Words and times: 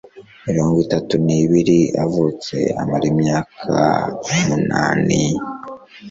mirongo 0.47 0.77
itatu 0.85 1.13
n 1.25 1.27
ibiri 1.41 1.79
avutse 2.05 2.55
amara 2.81 3.05
imyaka 3.13 3.71
munani 4.45 5.23